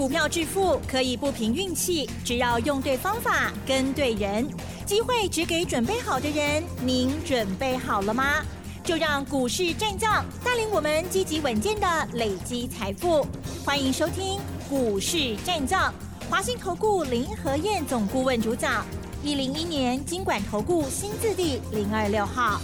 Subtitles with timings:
[0.00, 4.48] 股票致富可以不凭运气，只要用对方法、跟对人，
[4.86, 6.64] 机会只给准备好的人。
[6.82, 8.42] 您准备好了吗？
[8.82, 13.26] 就让股市战将带领我们积极稳健的累积财富。
[13.62, 14.40] 欢迎收听
[14.70, 15.92] 股市战将，
[16.30, 18.86] 华信投顾林和燕总顾问主讲，
[19.22, 22.58] 一零一年经管投顾新字第零二六号。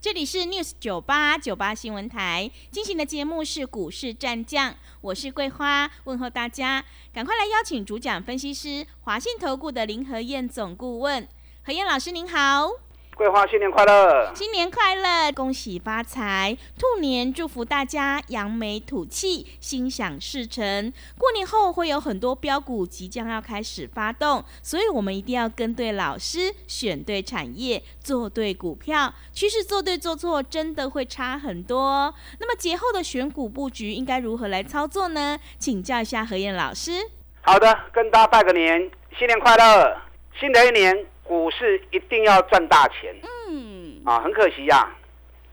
[0.00, 11.28] 这里是 News 九八九八新闻台进行的节目是股市战将，我是桂花，问候大家，赶快来邀请主讲分析师华信投顾的林和燕总顾问，
[11.64, 12.87] 何燕老师您好。
[13.18, 14.32] 桂花新年快乐！
[14.32, 16.56] 新年快乐，恭喜发财！
[16.78, 20.92] 兔年祝福大家扬眉吐气，心想事成。
[21.18, 29.12] 过年后会有很多标股即将要开始发动，所以我们一定要跟对老师，选对产业，做对股票。
[29.32, 32.14] 趋势做对做错，真的会差很多。
[32.38, 35.36] 那么节后的选股布局应该如何来操作呢？
[35.58, 36.92] 请教一下何燕老师。
[37.40, 38.88] 好的，跟大家拜个年，
[39.18, 39.96] 新年快乐！
[40.38, 41.04] 新的一年。
[41.28, 43.14] 股市一定要赚大钱。
[43.50, 44.90] 嗯，啊，很可惜呀，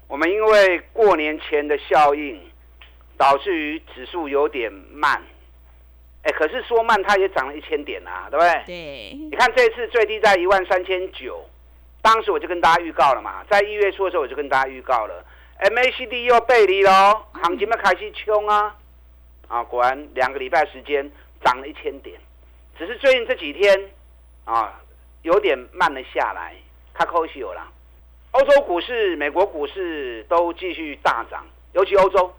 [0.08, 2.42] 我们因为过年前的效应，
[3.18, 5.22] 导致于指数有点慢。
[6.24, 8.64] 哎，可是说慢，它也涨了一千点啊，对不对？
[8.66, 9.14] 对。
[9.14, 11.46] 你看这次最低在一万三千九，
[12.02, 15.26] 当时我就跟大家预告了嘛，在一月初的时候我就跟大家预告了
[15.60, 18.76] ，MACD 又背离喽，行情要开始冲啊！
[19.50, 21.12] 啊，果然两个礼拜时间
[21.44, 22.18] 涨了一千点，
[22.80, 23.92] 只是最近这几天
[24.46, 24.82] 啊。
[25.26, 26.54] 有点慢了下来，
[26.94, 27.68] 卡可惜有了。
[28.30, 32.32] 欧洲股市、美国股市都继续大涨，尤其欧洲，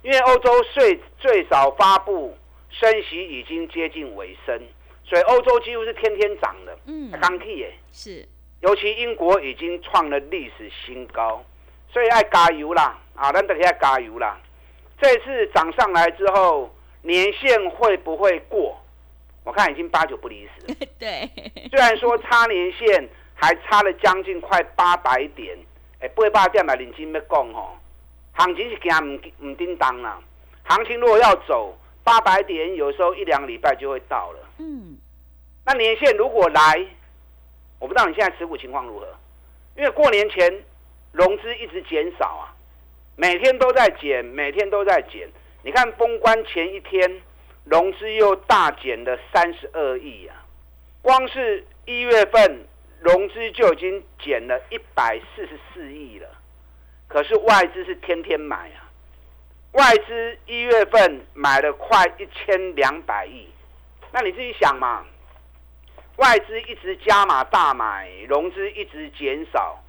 [0.00, 2.34] 因为欧洲最最早发布
[2.70, 4.58] 升息已经接近尾声，
[5.04, 6.78] 所以欧洲几乎是天天涨的。
[6.86, 8.26] 嗯，刚气耶，是。
[8.60, 11.44] 尤其英国已经创了历史新高，
[11.92, 12.98] 所以爱加油啦！
[13.14, 14.40] 啊，咱等下加油啦！
[14.98, 18.80] 这次涨上来之后，年限会不会过？
[19.44, 20.74] 我看已经八九不离十。
[20.98, 21.30] 对，
[21.70, 25.54] 虽然说差年限还差了将近快八百点，
[26.00, 27.76] 哎，八百点嘛，认真要讲吼，
[28.32, 30.18] 行情是惊唔唔叮当啦。
[30.62, 34.38] 行情如果要走八百点，有时候一两个礼拜就会到了。
[34.58, 34.96] 嗯，
[35.66, 36.86] 那年限如果来，
[37.78, 39.06] 我不知道你现在持股情况如何，
[39.76, 40.64] 因为过年前
[41.12, 42.56] 融资一直减少啊，
[43.14, 45.28] 每天都在减，每天都在减。
[45.62, 47.20] 你看封关前一天。
[47.64, 50.36] 融资又大减了三十二亿啊！
[51.00, 52.66] 光是一月份
[53.00, 56.28] 融资就已经减了一百四十四亿了。
[57.08, 58.84] 可是外资是天天买啊！
[59.72, 63.48] 外资一月份买了快一千两百亿。
[64.12, 65.04] 那你自己想嘛？
[66.16, 69.82] 外资一直加码大买，融资一直减少，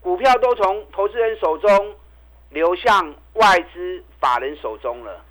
[0.00, 1.94] 股票都从投资人手中
[2.50, 5.24] 流向外资法人手中了。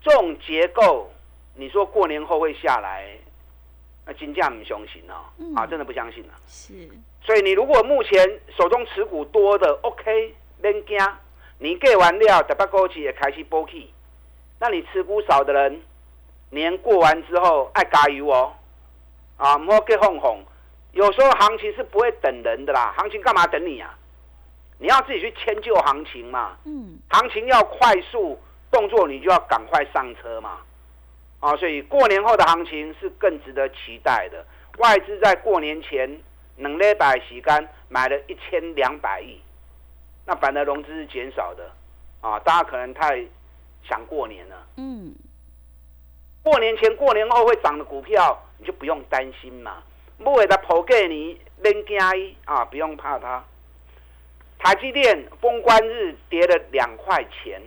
[0.00, 1.10] 这种结构。
[1.56, 3.08] 你说过年后会下来，
[4.04, 5.24] 那金价不相信哦，
[5.56, 6.34] 啊，真的不相信了。
[6.46, 6.74] 是，
[7.22, 10.98] 所以你如果目前手中持股多的，OK，免惊，
[11.58, 13.92] 你给完料，等把过去也开始波起。
[14.60, 15.80] 那你持股少的人，
[16.50, 18.52] 年过完之后爱加油哦，
[19.38, 20.44] 啊，莫给哄哄。
[20.92, 23.98] 有时候行情是不会等人的啦，行情干嘛等你啊？
[24.78, 26.56] 你要自己去迁就行情嘛。
[26.64, 26.98] 嗯。
[27.08, 28.38] 行情要快速
[28.70, 30.60] 动作，你就要赶快上车嘛。
[31.46, 34.44] 啊，所以过年后的行情是更值得期待的。
[34.78, 36.20] 外资在过年前
[36.56, 39.40] 能勒百洗干买了一千两百亿，
[40.24, 41.70] 那反而融资是减少的。
[42.20, 43.24] 啊，大家可能太
[43.84, 44.66] 想过年了。
[44.76, 45.14] 嗯，
[46.42, 49.84] 过年前、过年后会涨的股票，你就不用担心嘛。
[50.18, 53.44] 不会的，破给你扔加一啊，不用怕它。
[54.58, 57.62] 台积电封关日跌了两块钱，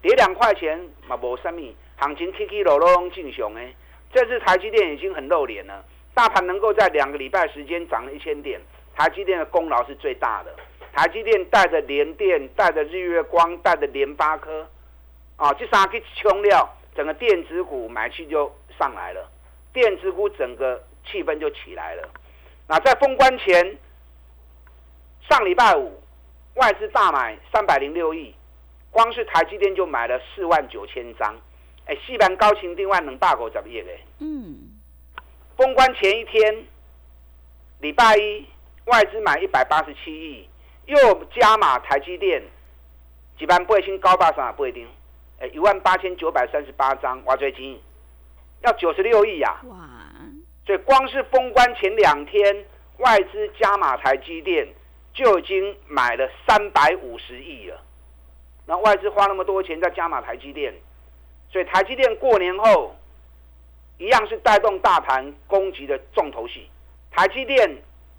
[0.00, 1.60] 跌两块钱嘛，无什么。
[1.98, 3.74] 行情起起落落拢正常诶，
[4.12, 5.84] 这次台积电已经很露脸了。
[6.14, 8.60] 大盘能够在两个礼拜时间涨了一千点，
[8.94, 10.54] 台积电的功劳是最大的。
[10.92, 14.66] 台积电带着联电、带着日月光、带着联发科，
[15.36, 19.28] 啊，这三个冲料，整个电子股买气就上来了，
[19.72, 22.08] 电子股整个气氛就起来了。
[22.66, 23.76] 那在封关前，
[25.28, 26.02] 上礼拜五
[26.54, 28.34] 外资大买三百零六亿，
[28.90, 31.36] 光是台积电就买了四万九千张。
[31.88, 34.00] 哎，四万高清另外两百五十亿诶。
[34.20, 34.78] 嗯。
[35.56, 36.64] 封关前一天，
[37.80, 38.46] 礼拜一
[38.84, 40.48] 外资买一百八十七亿，
[40.84, 40.96] 又
[41.34, 42.42] 加码台积电，
[43.38, 44.86] 几万八千高八三不一定。
[45.40, 47.80] 哎，一万八千九百三十八张，挖最金，
[48.62, 49.60] 要九十六亿呀。
[49.64, 49.76] 哇！
[50.66, 52.66] 所以光是封关前两天，
[52.98, 54.68] 外资加码台积电
[55.14, 57.82] 就已经买了三百五十亿了。
[58.66, 60.74] 那外资花那么多钱在加码台积电。
[61.50, 62.94] 所以台积电过年后
[63.98, 66.68] 一样是带动大盘攻击的重头戏。
[67.10, 67.68] 台积电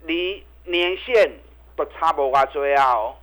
[0.02, 1.32] 离年线
[1.76, 2.94] 都差不多追啊！
[2.94, 3.16] 哦，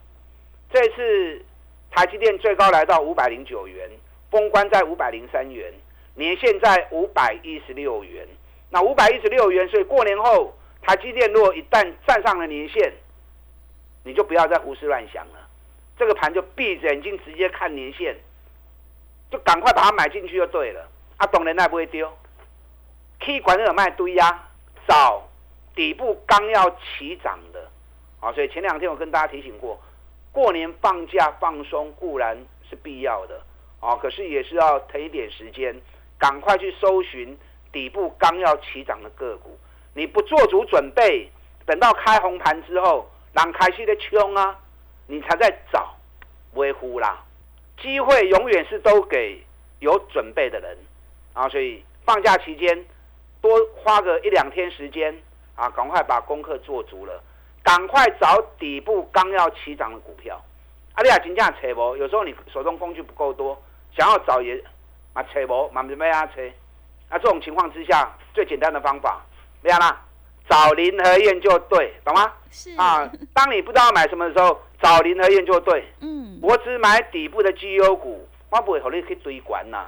[0.71, 1.45] 这次
[1.91, 3.91] 台积电最高来到五百零九元，
[4.31, 5.73] 封关在五百零三元，
[6.15, 8.27] 年线在五百一十六元。
[8.71, 12.93] 那五百一十六元，所以过年后台积电如果一旦站上了年线，
[14.05, 15.49] 你就不要再胡思乱想了。
[15.99, 18.17] 这个盘就闭着眼睛直接看年线，
[19.31, 20.89] 就赶快把它买进去就对了。
[21.17, 22.13] 啊，懂人那不会丢
[23.21, 24.49] ，K 管有卖堆呀，
[24.87, 25.27] 找
[25.75, 27.71] 底部刚要起涨的，
[28.21, 29.81] 啊，所以前两天我跟大家提醒过，
[30.31, 32.37] 过年放假放松固然
[32.69, 33.41] 是必要的，
[33.81, 35.75] 啊，可是也是要腾一点时间，
[36.19, 37.37] 赶快去搜寻
[37.73, 39.59] 底部刚要起涨的个股。
[39.95, 41.31] 你不做足准备，
[41.65, 44.59] 等到开红盘之后，让开心的冲啊！
[45.07, 45.95] 你才在找
[46.53, 47.25] 微乎啦，
[47.81, 49.45] 机会永远是都给
[49.81, 50.77] 有准备的人
[51.35, 51.49] 啊！
[51.49, 52.85] 所以放假期间
[53.41, 55.15] 多花个一两天时间
[55.55, 57.23] 啊，赶快把功课做足了，
[57.63, 60.43] 赶快找底部刚要起涨的股票。
[60.95, 61.97] 阿丽亚金价扯不？
[61.97, 63.61] 有时候你手中工具不够多，
[63.95, 64.63] 想要找也
[65.13, 66.41] 啊扯不，满什么呀扯？
[67.11, 69.21] 那这种情况之下，最简单的方法，
[69.63, 70.03] 怎样啦？
[70.49, 72.33] 找林和燕就对，懂吗？
[72.51, 75.85] 是啊，当你不知道买什么的时候，找林和燕就对。
[76.01, 79.87] 嗯，我只买底部的绩优股，我不会和你去堆管呐。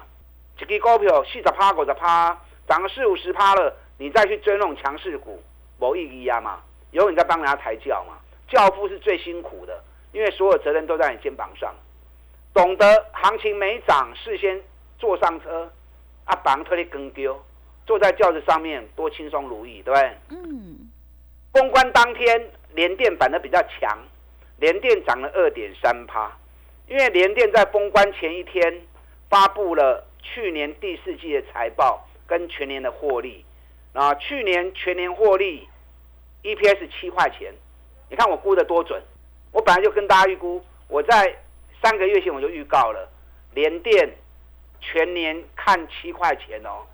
[0.60, 5.40] 一支股票四十趴、五十趴，涨个四五十趴了，你再去追那种强势股，
[5.78, 6.60] 没意义啊嘛。
[6.90, 8.14] 有你在帮人家抬轿嘛，
[8.48, 9.80] 教父是最辛苦的，
[10.12, 11.72] 因为所有责任都在你肩膀上。
[12.52, 14.60] 懂得行情没涨，事先
[14.98, 15.70] 坐上车，
[16.24, 17.40] 啊，绑特别跟丢。
[17.88, 20.16] 坐在轿子上面多轻松如意，对不对？
[20.28, 20.90] 嗯。
[21.54, 23.98] 封关当天，联电反的比较强，
[24.58, 26.30] 联电涨了二点三趴，
[26.86, 28.82] 因为联电在封关前一天
[29.30, 33.42] 发布了去年第四季的财报跟全年的获利，
[33.94, 35.66] 啊，去年全年获利
[36.42, 37.54] EPS 七块钱，
[38.10, 39.02] 你看我估的多准，
[39.50, 41.34] 我本来就跟大家预估，我在
[41.82, 43.08] 三个月前我就预告了，
[43.54, 44.14] 联电
[44.78, 46.84] 全年看七块钱哦。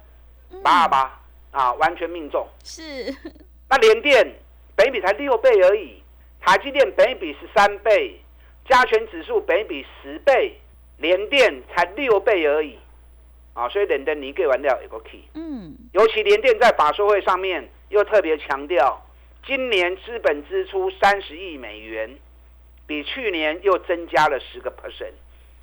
[0.63, 1.21] 八二八
[1.51, 2.47] 啊，完全命中。
[2.65, 3.15] 是，
[3.69, 4.35] 那联电
[4.77, 6.03] 北比才六倍而已，
[6.41, 8.21] 台积电北比十三倍，
[8.69, 10.59] 加权指数北比十倍，
[10.99, 12.79] 联电才六倍而已
[13.55, 13.69] 啊！
[13.69, 15.25] 所以联电你给完掉一个 key。
[15.35, 19.01] 嗯，尤其联电在法说会上面又特别强调，
[19.47, 22.17] 今年资本支出三十亿美元，
[22.87, 25.13] 比去年又增加了十个 percent。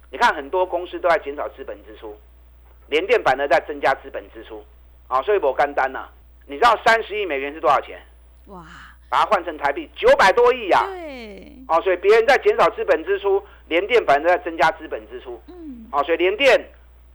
[0.10, 2.18] 你看很多公司都在减少资本支出，
[2.88, 4.64] 联电反而在增加资本支出。
[5.12, 6.08] 啊，所以我干单呐，
[6.48, 8.02] 你知道三十亿美元是多少钱？
[8.46, 8.64] 哇！
[9.10, 10.86] 把它换成台币九百多亿呀。
[10.88, 11.52] 对。
[11.68, 15.42] 哦，所以别人在减少资本支出，联电反而在增加资本支出。
[15.48, 15.86] 嗯。
[15.92, 16.66] 哦，所以联电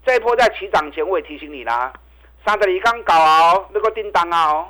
[0.05, 1.91] 这一波在起涨前，我也提醒你啦，
[2.45, 4.69] 三德里刚搞哦，那个叮当啊哦，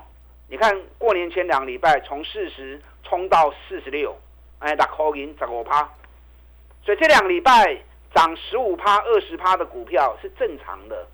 [0.48, 4.16] 你看过年前两个礼拜从四十冲到四十六，
[4.60, 5.82] 哎，打扣银十五趴，
[6.84, 7.76] 所以这两个礼拜
[8.14, 11.04] 涨十五趴、二十趴的股票是正常的。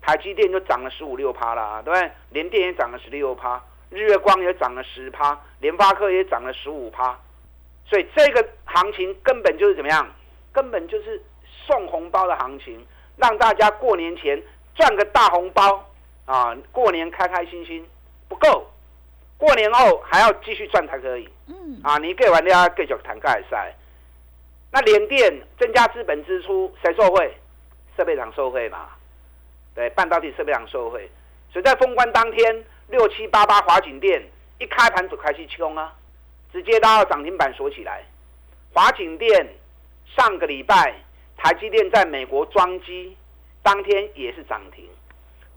[0.00, 2.10] 台积电就涨了十五六趴啦，对不对？
[2.30, 7.18] 联电也涨了十六趴，日月光也涨了十趴，联发科也涨了十五趴，
[7.86, 10.08] 所以这个行情根本就是怎么样？
[10.52, 12.84] 根本就是送红包的行情，
[13.16, 14.42] 让大家过年前
[14.74, 15.84] 赚个大红包
[16.24, 16.56] 啊！
[16.72, 17.86] 过年开开心心
[18.28, 18.66] 不够，
[19.36, 21.28] 过年后还要继续赚才可以。
[21.46, 23.74] 嗯，啊，你给完了继续谈盖赛。
[24.72, 27.32] 那联电增加资本支出，谁受惠？
[27.96, 28.88] 设备厂受惠嘛？
[29.74, 31.08] 对，半导体设备厂受惠，
[31.52, 34.22] 所以在封关当天，六七八八华景店
[34.58, 35.94] 一开盘就开始冲啊，
[36.52, 38.02] 直接拉到涨停板锁起来。
[38.72, 39.48] 华景店
[40.16, 40.94] 上个礼拜
[41.36, 43.16] 台积电在美国装机，
[43.62, 44.84] 当天也是涨停。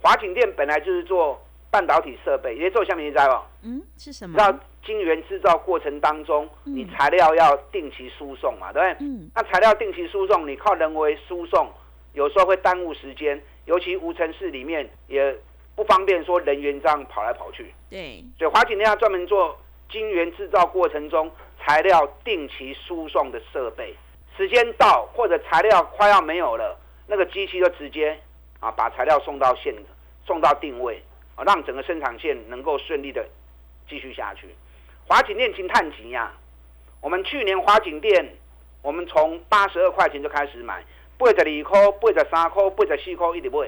[0.02, 4.38] 华景店本来就是做半导体设备，也做下面你知道嗯，是什么？
[4.38, 9.08] 知道晶圆制造过程当中，你材料要定期输送嘛，对不对？
[9.08, 9.32] 嗯。
[9.34, 11.70] 那材料定期输送，你靠人为输送，
[12.14, 13.42] 有时候会耽误时间。
[13.66, 15.36] 尤其无尘室里面也
[15.76, 17.74] 不方便说人员这样跑来跑去。
[17.90, 19.58] 对，所以华景那要专门做
[19.90, 23.96] 晶圆制造过程中材料定期输送的设备，
[24.36, 26.78] 时间到或者材料快要没有了，
[27.08, 28.20] 那个机器就直接
[28.60, 29.74] 啊把材料送到线，
[30.26, 31.02] 送到定位
[31.36, 33.26] 啊，让整个生产线能够顺利的
[33.88, 34.48] 继续下去。
[35.08, 36.34] 华景电金探极呀，
[37.02, 38.26] 我们去年华景电
[38.82, 40.84] 我们从八十二块钱就开始买。
[41.18, 43.68] 八十二块、八十三块、八十四块一直买，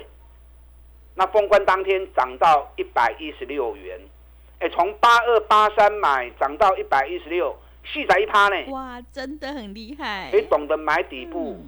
[1.16, 4.00] 那封关当天涨到一百一十六元，
[4.60, 8.72] 哎，从八二八三买涨到一百一十六，细仔一趴呢。
[8.72, 10.30] 哇，真的很厉害！
[10.34, 11.60] 你懂得买底部，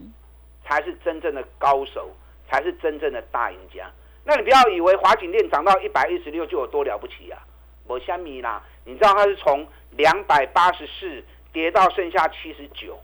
[0.66, 2.10] 才是真正的高手，
[2.50, 3.90] 才是真正的大赢家。
[4.26, 7.40] 那你不要以为华景店涨到一百一十六就有多了不起啊！
[7.86, 13.00] 我虾米啦，你知道它是从两百八十四跌到剩下七十九，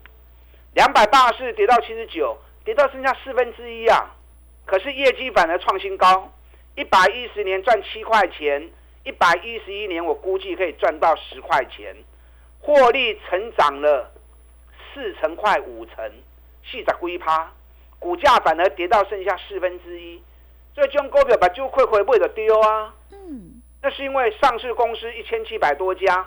[0.74, 4.16] 两百八十四跌到七十九，跌到剩下四分之一啊！
[4.66, 6.32] 可是业绩反而创新高，
[6.76, 8.70] 一百一十年赚七块钱，
[9.04, 11.96] 一百一十一年我估计可以赚到十块钱，
[12.62, 14.12] 获利成长了
[14.94, 16.12] 四成快五成，
[16.64, 17.52] 细仔龟趴，
[18.00, 20.24] 股价反而跌到剩下四分之一。
[20.74, 22.94] 所以这种股票把就亏亏不的丢啊！
[23.12, 26.26] 嗯，那是因为上市公司一千七百多家，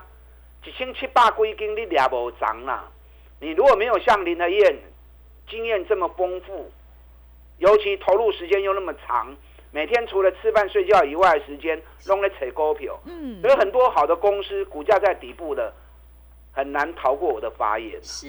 [0.64, 2.84] 一千七百归经你俩无涨啦。
[3.40, 4.78] 你如果没有像林德燕
[5.48, 6.70] 经验这么丰富，
[7.58, 9.36] 尤其投入时间又那么长，
[9.72, 15.72] 每天除了吃饭睡觉以外的时间，弄来扯股票，嗯，所以很多好的公司股价在底部的，
[16.52, 18.02] 很难逃过我的法眼。
[18.02, 18.28] 是，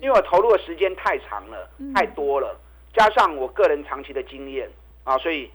[0.00, 2.58] 因为我投入的时间太长了，太多了，
[2.94, 4.70] 加上我个人长期的经验
[5.04, 5.50] 啊，所以。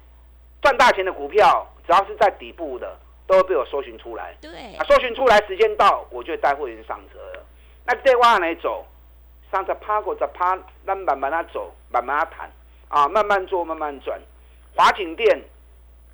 [0.62, 4.34] 赚大钱的股票，只要是在底部的，都会被我搜寻出来。
[4.40, 4.50] 对，
[4.88, 7.46] 搜寻出来，时间到，我就带会员上车了。
[7.86, 8.86] 那再往哪走？
[9.54, 12.52] 上着趴过着趴，那慢慢的走，慢慢谈
[12.88, 14.20] 啊，慢慢做，慢慢赚。
[14.76, 15.44] 华景店、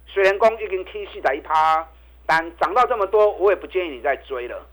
[0.05, 1.87] 水莲宫已经 K 四在一趴，
[2.25, 4.67] 但涨到这么多，我也不建议你再追了。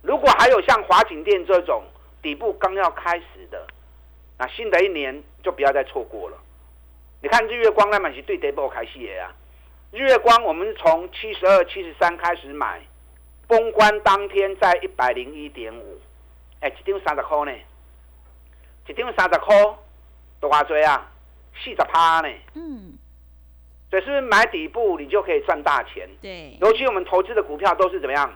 [0.00, 1.84] 如果还有像华景店这种
[2.22, 3.66] 底部刚要开始的，
[4.38, 6.38] 那新的一年就不要再错过了。
[7.20, 9.34] 你看日月光那买是对跌波开始的啊！
[9.90, 12.80] 日月光我们从七十二、七十三开始买，
[13.46, 16.00] 封关当天在一百零一点五，
[16.60, 17.52] 哎，一张三十块呢，
[18.88, 19.54] 一张三十块
[20.40, 21.10] 多少追啊？
[21.62, 22.28] 四十趴呢？
[22.54, 22.98] 嗯，
[23.90, 26.08] 所以是不是买底部你就可以赚大钱？
[26.22, 28.32] 对，尤其我们投资的股票都是怎么样？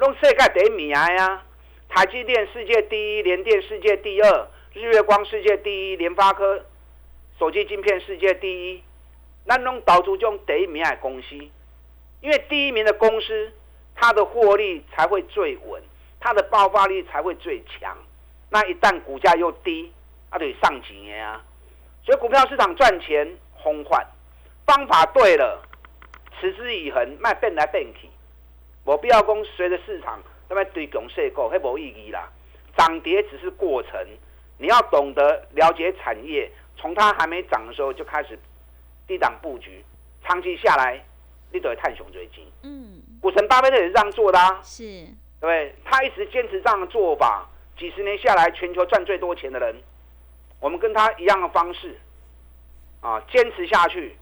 [0.00, 1.42] 用世界第一名呀！
[1.88, 6.64] 台积电世界第一，联电世界第二，日月光世界第一，联发科。
[7.38, 8.82] 手机晶片世界第一，
[9.44, 11.34] 那弄导出这种第一名的公司，
[12.20, 13.52] 因为第一名的公司，
[13.94, 15.82] 它的获利才会最稳，
[16.20, 17.96] 它的爆发力才会最强。
[18.52, 19.90] 那一旦股价又低，
[20.30, 21.42] 它得上几年啊。
[22.04, 24.06] 所以股票市场赚钱轰换，
[24.66, 25.60] 方法对了，
[26.38, 28.08] 持之以恒，卖变来变去，
[28.84, 32.28] 我必要讲随着市场那么对拱势股，那无意义啦。
[32.76, 34.06] 涨跌只是过程，
[34.58, 36.50] 你要懂得了解产业。
[36.76, 38.36] 从它还没涨的时候就开始
[39.06, 39.84] 低档布局，
[40.24, 41.02] 长期下来
[41.52, 42.44] 你都会探熊追金。
[42.62, 44.60] 嗯，股神巴菲特也是这样做的啊。
[44.62, 44.82] 是，
[45.40, 45.74] 对不对？
[45.84, 47.48] 他一直坚持这样的做法，
[47.82, 49.74] 几十年下来，全球赚最多钱的人，
[50.60, 51.98] 我们跟他一样的方式
[53.00, 54.16] 啊，坚持下去，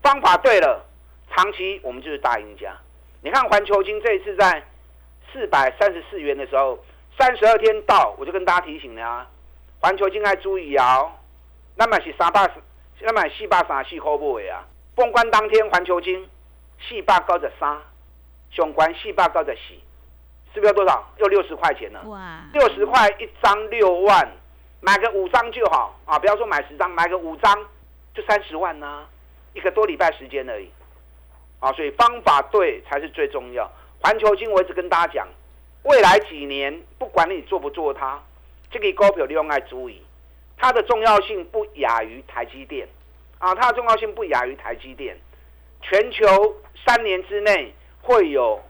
[0.00, 0.86] 方法对了，
[1.28, 2.72] 长期我们就是大赢家。
[3.20, 4.64] 你看环球金这一次在
[5.32, 6.78] 四百三十四元的时候，
[7.18, 9.28] 三十二天到，我就跟大家提醒了啊，
[9.80, 11.12] 环球金还注意啊。
[11.74, 12.48] 那么是三百，
[13.00, 14.64] 那么四百三四块买啊！
[14.94, 16.30] 封关当天，环球金
[16.78, 17.80] 四百九十三，
[18.52, 19.74] 上关四百九十四，
[20.54, 21.06] 是不是要多少？
[21.18, 22.02] 又六十块钱了。
[22.08, 22.44] 哇！
[22.52, 24.30] 六十块一张，六万，
[24.80, 26.18] 买个五张就好啊！
[26.18, 27.66] 不要说买十张，买个五张
[28.14, 29.06] 就三十万呢，
[29.54, 30.70] 一个多礼拜时间而已。
[31.60, 33.70] 啊，所以方法对才是最重要。
[34.00, 35.28] 环球金我一直跟大家讲，
[35.84, 38.20] 未来几年不管你做不做它，
[38.70, 40.02] 这个股票你用爱注意。
[40.58, 42.86] 它的重要性不亚于台积电，
[43.38, 45.16] 啊，它的重要性不亚于台积电。
[45.80, 46.56] 全球
[46.86, 48.60] 三年之内会有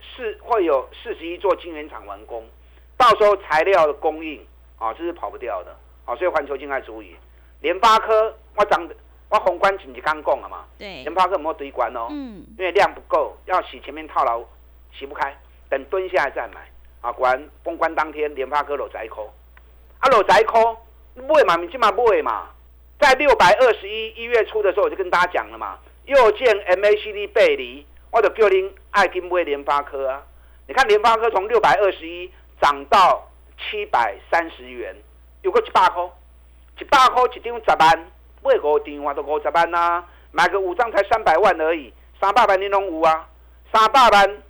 [0.00, 2.44] 四会有四十一座晶圆厂完工，
[2.96, 4.44] 到时候材料的供应
[4.78, 7.16] 啊，这是跑不掉的，啊，所以环球金还注意。
[7.60, 8.88] 联发科我涨
[9.28, 14.42] 我宏观紧急刚供了嘛，对，联发科没有堆关哦，嗯，因为量不够，要洗前面套牢
[14.92, 15.36] 洗不开，
[15.68, 16.60] 等蹲下来再买，
[17.00, 19.32] 啊，果然封关当天联发科落窄口，
[19.98, 20.76] 啊落窄口。
[21.14, 22.48] 买嘛，你起码买嘛，
[23.00, 30.22] 在六百二十一一月初的时候，我就跟大家讲了嘛，又见 MACD 背离，我就叫您爱金买联发科啊。
[30.66, 34.94] 你看联发科从六百二十一涨到七百三十元，
[35.42, 36.02] 有个一百块，
[36.80, 38.06] 一百块一张十万，
[38.42, 43.28] 买五张我都五十万啊，买个五张才三百万而已，三百万你拢有啊，
[43.72, 44.42] 三百万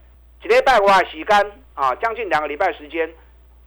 [0.42, 3.12] 一礼拜我时间啊，将近两个礼拜时间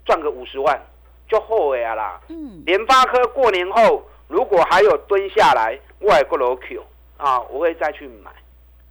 [0.05, 0.81] 赚个五十万。
[1.29, 2.19] 就后悔啊啦！
[2.27, 6.83] 嗯，联发科过年后如果还有蹲下来，外国楼 Q
[7.15, 8.29] 啊，我会再去买。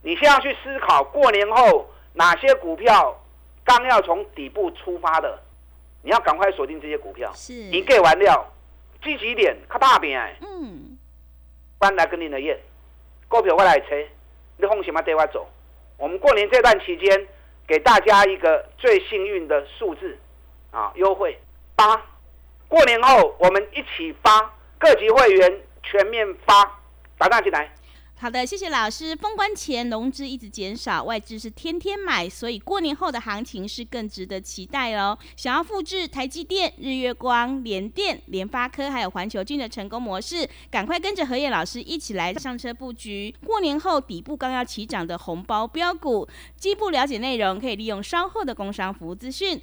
[0.02, 3.18] 你先要去思考过年后哪些股票
[3.64, 5.38] 刚要从底部出发的，
[6.02, 7.30] 你要赶快锁定这些股票。
[7.34, 8.50] 是，你给完料，
[9.02, 10.36] 积极点，看大饼哎。
[10.40, 10.98] 嗯，
[11.78, 12.58] 搬来跟你的验，
[13.28, 13.96] 股票我来车，
[14.56, 15.48] 你放心嘛，带我走。
[15.98, 17.26] 我们过年这段期间，
[17.66, 20.18] 给大家一个最幸运的数字
[20.70, 21.38] 啊，优惠
[21.76, 22.02] 八。
[22.68, 26.78] 过年后，我们一起发各级会员全面发，
[27.18, 27.70] 打上进来。
[28.20, 29.16] 好的，谢谢老师。
[29.16, 35.18] 封关前融资一直减少，外资是天天买，所以过年后的行情是更值得期待哦。
[35.36, 43.34] 想要复制台积电、日月光、联电、联发科还有环球金的成功模式，赶快跟着何燕老师一起来上车布局。
[43.46, 49.58] 过年后底部刚要起涨的红包标股，进一步了解内容可以利用稍后的工商服务资讯。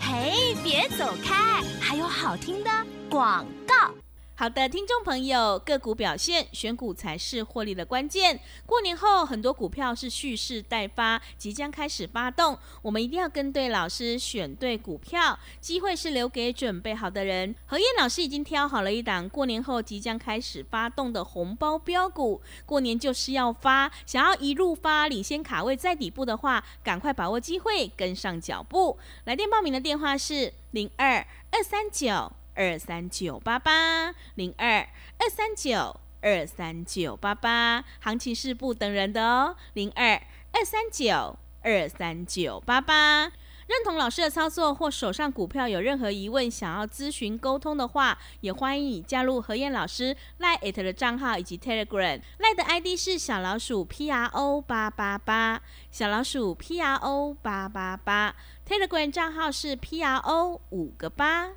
[0.00, 2.70] 嘿，别走开，还有好听的
[3.08, 3.94] 广告。
[4.40, 8.38] 好的，听众朋友，个股表现，选股才是获利的关键。
[8.64, 17.52] 过年后，很多股票是蓄势待发，即将开始发动，我们一定要跟对老师，选对股票，机会是留给准备好的人。
[17.66, 28.96] 何燕老师已经挑好了一档过年后即将开始发动的红包标股，过年就是要发，想要一路发，领先卡位在底部的话，赶快把握机会，跟上脚步。
[29.24, 32.30] 来电报名的电话是零二二三九。
[32.58, 34.80] 二三九八八零二
[35.18, 39.54] 二三九二三九八八，行情是不等人的哦。
[39.74, 43.30] 零二二三九二三九八八，
[43.68, 55.62] 认同老师的操作或手上股票有任何疑问，想要咨询沟通的话，也欢迎你加入何燕老师赖艾特的账号以及 Telegram 赖的 ID 是小老鼠 P R O 八八八，
[55.92, 58.34] 小老鼠 P R O 八八八
[58.66, 61.50] ，Telegram 账号是 P R O 五个八。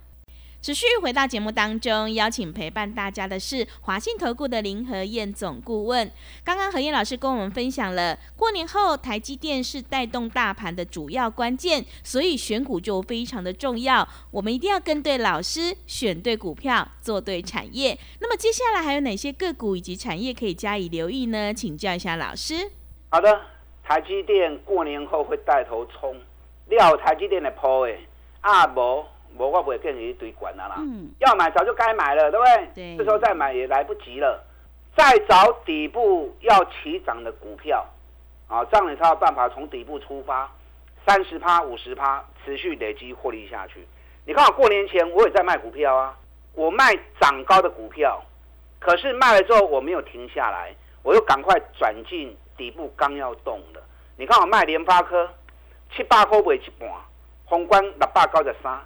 [0.62, 6.12] 持续回到节目当中，邀请陪伴大家的是华信投顾的林和燕总顾问。
[6.44, 14.08] 刚刚何燕老师跟我们分享了，过年后台积电是带动大盘的主要关键，所以选股就非常的重要。
[14.30, 17.98] 我们一定要跟对老师，选对股票，做对产业。
[18.20, 21.52] 那么接下来还有哪些个股以及产业可以加以留意呢？
[21.52, 22.70] 请教一下老师。
[23.10, 23.42] 好的，
[23.84, 26.16] 台积电过年后会带头冲，
[26.68, 28.08] 料台积电的铺诶，
[28.42, 29.08] 阿伯。
[29.38, 30.78] 我我不会跟你一堆管的啦，
[31.20, 32.68] 要买早就该买了，对不对？
[32.76, 34.44] 对，这时候再买也来不及了。
[34.96, 37.86] 再找底部要起涨的股票，
[38.50, 40.52] 啊，这样你才有办法从底部出发，
[41.08, 43.88] 三十趴、五十趴，持续累积获利下去。
[44.26, 46.18] 你看，我过年前我也在卖股票啊，
[46.54, 48.22] 我卖涨高的股票，
[48.80, 53.82] 可是卖了之后我没有停下来，我又赶快转进底部刚要动的。
[54.18, 55.30] 你看我卖联发科
[55.96, 56.90] 七八块卖一半，
[57.46, 58.78] 宏观六百九十三。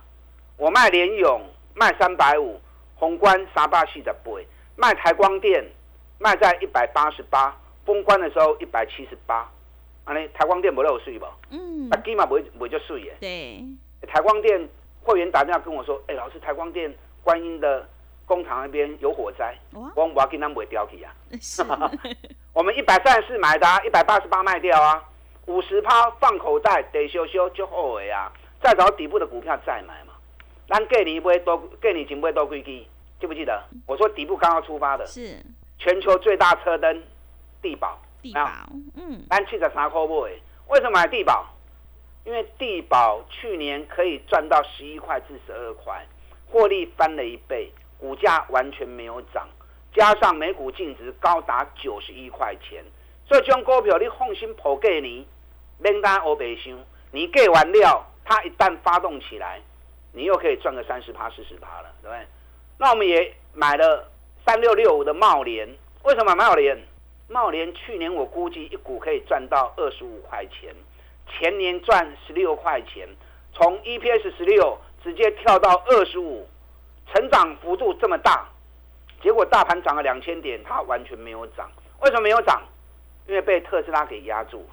[0.57, 1.41] 我卖联勇
[1.73, 2.59] 卖三百五，
[2.95, 5.63] 宏观三百四十倍，卖台光电
[6.17, 9.49] 卖在一百八十八，封关的时候一百七十八，
[10.05, 11.25] 安尼台光电不漏税不？
[11.49, 13.15] 嗯，啊，起码不会不会就税耶。
[13.19, 13.63] 对，
[14.07, 14.69] 台光电
[15.01, 17.85] 会员打电话跟我说，哎，老师，台光电观音的
[18.25, 21.13] 工厂那边有火灾，我我要跟他们掉去啊。
[22.53, 25.03] 我们一百三十四买的，一百八十八卖掉啊，
[25.47, 30.04] 五十趴放口袋，得修修就后悔啊，再找底部的股票再买嘛。
[30.67, 32.85] 咱过年买多，过年前买多几支，
[33.19, 33.63] 记不记得？
[33.85, 35.37] 我说底部刚刚出发的，是
[35.77, 37.03] 全球最大车灯，
[37.61, 38.49] 地保，地保，
[38.95, 40.31] 嗯，咱七十三块买，
[40.67, 41.45] 为什么买地保？
[42.23, 46.03] 因为地保去年可以赚到十一块至十二块，
[46.49, 49.47] 获利翻了一倍，股价完全没有涨，
[49.93, 52.83] 加上每股净值高达九十一块钱，
[53.27, 55.27] 所以这种股票你放心抛给你，
[55.77, 56.75] 免单欧白想，
[57.11, 59.61] 你给完料，它一旦发动起来。
[60.15, 62.25] 你又可以赚个三十趴、四十趴了，对不对？
[62.77, 64.09] 那我们也买了
[64.45, 65.67] 三六六五的茂联，
[66.03, 66.77] 为什么买茂联？
[67.27, 70.73] 茂联去年我估计一股可以赚到二十五块钱，
[71.27, 73.09] 前年赚十六块钱，
[73.51, 76.47] 从 EPS 十六直接跳到二十五，
[77.13, 78.47] 成长幅度这么大，
[79.21, 81.69] 结果大盘涨了两千点，它完全没有涨。
[81.99, 82.63] 为什么没有涨？
[83.27, 84.65] 因为被特斯拉给压住。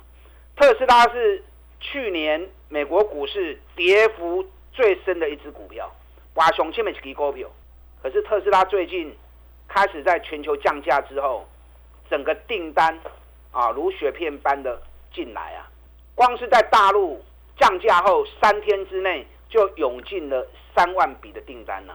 [0.55, 1.43] 特斯拉是
[1.81, 4.47] 去年美国股市跌幅。
[4.73, 5.91] 最深的一只股票，
[6.35, 7.49] 哇，雄起面一支股票。
[8.03, 9.15] 可是特斯拉最近
[9.69, 11.47] 开始在全球降价之后，
[12.11, 12.99] 整个订单
[13.51, 14.81] 啊如雪片般的
[15.13, 15.69] 进来啊，
[16.15, 17.23] 光是在大陆
[17.59, 21.95] 降价后三天之内就涌进了三万笔的订单呢，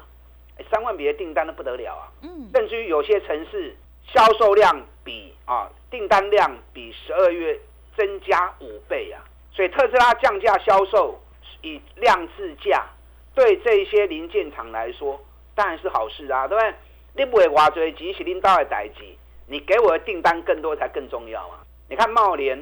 [0.72, 7.60] 三万笔的订单都不得了啊，嗯，甚至于有些城市销售量比啊订单量比十二月
[7.98, 11.20] 增加五倍啊，所以特斯拉降价销售。
[11.62, 12.86] 以量制价，
[13.34, 15.20] 对这些零件厂来说，
[15.56, 16.74] 当然是好事啊，对不对？
[17.14, 19.04] 你不会挖追，即使领导的代志，
[19.48, 21.64] 你给我的订单更多才更重要啊！
[21.90, 22.62] 你看茂联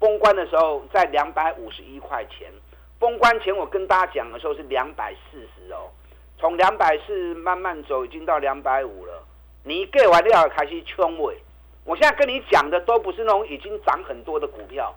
[0.00, 2.50] 封关的时候在两百五十一块钱，
[2.98, 5.88] 封关前我跟大家讲的时候是两百四十哦，
[6.38, 9.22] 从两百四慢慢走，已经到两百五了。
[9.62, 11.36] 你给完料开始冲尾，
[11.84, 14.94] 我现在跟你讲的都不是那种已经涨很多的股票。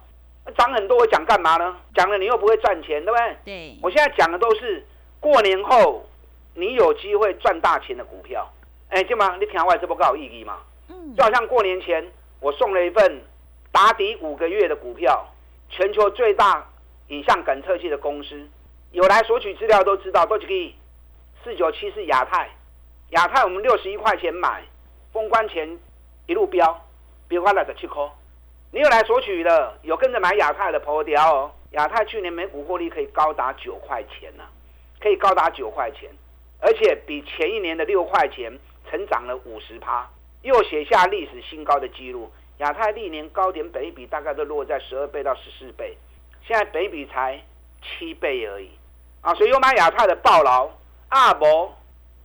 [0.51, 1.77] 涨很多，我讲干嘛呢？
[1.93, 3.38] 讲了你又不会赚钱，对不对？
[3.45, 3.77] 对。
[3.81, 4.85] 我现在讲的都是
[5.19, 6.05] 过年后
[6.53, 8.51] 你有机会赚大钱的股票。
[8.89, 9.38] 哎，对吗？
[9.39, 10.59] 你听我这不够有意义吗？
[10.89, 11.15] 嗯。
[11.15, 12.05] 就好像过年前
[12.39, 13.21] 我送了一份
[13.71, 15.25] 打底五个月的股票，
[15.69, 16.67] 全球最大
[17.07, 18.47] 影像感测器的公司，
[18.91, 20.75] 有来索取资料都知道，都可以。
[21.43, 22.49] 四九七是亚太，
[23.12, 24.63] 亚太我们六十一块钱买，
[25.13, 25.79] 封关前
[26.25, 26.85] 一路飙，
[27.27, 28.03] 飙花了十七块。
[28.71, 31.51] 你有来索取的，有跟着买亚太的破掉哦。
[31.71, 34.43] 亚太去年每股获利可以高达九块钱呢，
[34.99, 36.10] 可以高达九块钱，
[36.60, 40.08] 而且比前一年的六块钱成长了五十趴，
[40.43, 42.32] 又写下历史新高的记录。
[42.58, 45.97] 亚太历年高点北比大概都落在十二倍到十四倍，
[46.45, 47.41] 现在北比才
[47.82, 48.69] 七倍而已
[49.21, 49.34] 啊！
[49.34, 50.69] 所以有买亚太的暴劳。
[51.08, 51.71] 啊，无，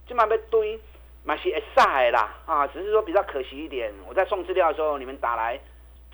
[0.06, 0.78] 今晚被堆，
[1.22, 3.90] 嘛是会晒啦，啊，只是说比较可惜一点。
[4.06, 5.58] 我在送资料的时候，你们打来，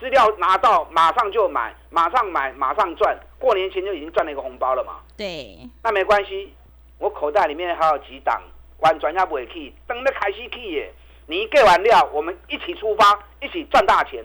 [0.01, 3.17] 资料拿到马上就买，马上买，马上赚。
[3.39, 5.01] 过年前就已经赚了一个红包了嘛。
[5.15, 5.59] 对。
[5.83, 6.55] 那没关系，
[6.99, 8.43] 我口袋里面还有几档，
[8.79, 10.91] 完全也不会去，等那开始去耶。
[11.27, 14.25] 你给完料，我们一起出发，一起赚大钱。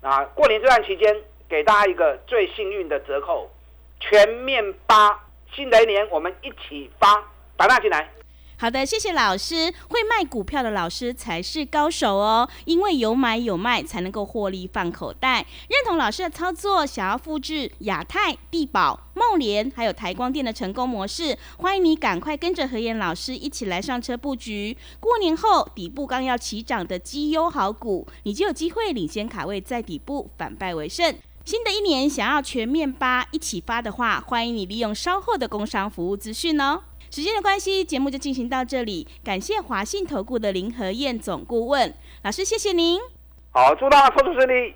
[0.00, 1.14] 啊，过年这段期间，
[1.48, 3.50] 给大家一个最幸运的折扣，
[3.98, 5.18] 全面八，
[5.52, 7.22] 新的一年我们一起发。
[7.56, 8.08] 打大进来。
[8.60, 9.72] 好的，谢谢老师。
[9.88, 15.46] 会卖股票的老师才是高手哦，因为有买有卖才能够获利放口袋。
[15.68, 24.76] 认同老师的操作，想要复制亚太、地保、茂联还有台光电的成功模式，欢迎你赶快跟着何燕老师一起来上车布局。
[24.98, 31.14] 过年后底部刚要起涨的绩优好股，你就有机会领先卡位，在底部反败为胜。
[31.44, 36.82] 新的一年想要全面八一起发的话，欢迎你利用稍后的工商服务资讯哦。
[37.10, 39.06] 时间的关系，节目就进行到这里。
[39.24, 43.00] 感谢华信投顾的林和燕总顾问老师，谢谢您。
[43.50, 44.74] 好，祝大家操作顺利。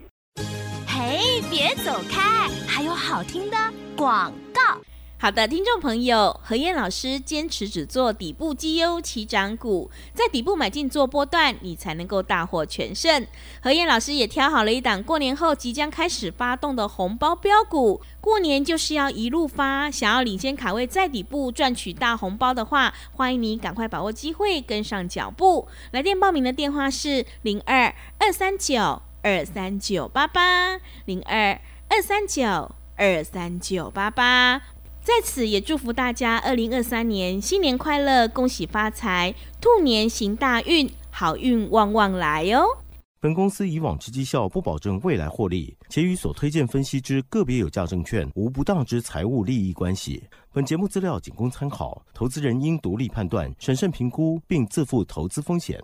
[0.87, 3.57] 嘿，别走开，还有好听的
[3.97, 4.81] 广告。
[5.23, 13.25] 好的，听众朋友，何燕老师坚持只做底部绩优起涨股，在底部买进做波段，你才能够大获全胜。
[13.63, 25.69] 何燕老师也挑好了一档过年后即将开始发动的红包标股，过年就是要一路发，想要领先卡位在底部赚取大红包的话，欢迎你赶快把握机会，跟上脚步。
[25.93, 34.61] 来电报名的电话是零二二三九二三九八八零二二三九二三九八八。
[35.05, 42.65] 在此也祝福大家，二零二三年新年快乐，恭喜发财，兔年行大运，好运旺旺来哦。
[43.21, 50.23] 本公司以往之绩效不保证未来获利，且与所推荐分析之个别有价证券无不当之财务利益关系。
[50.53, 55.83] 本节目资料仅供参考，投资人应独立判断、审慎评估，并自负投资风险。